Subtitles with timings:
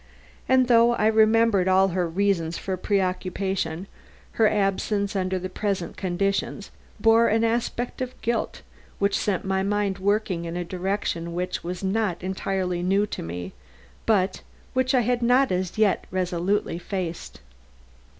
[0.49, 3.85] and though I remembered all her reasons for preoccupation,
[4.31, 8.63] her absence under the present conditions bore an aspect of guilt
[8.97, 13.53] which sent my mind working in a direction which was not entirely new to me,
[14.07, 14.41] but
[14.73, 17.39] which I had not as yet resolutely faced.